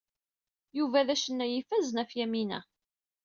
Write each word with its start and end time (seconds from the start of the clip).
Yuba 0.77 1.07
d 1.07 1.09
acennay 1.13 1.51
ifazen 1.59 1.99
ɣef 2.01 2.11
Yamina. 2.19 2.59